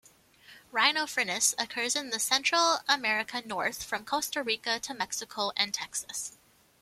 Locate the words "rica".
4.41-4.79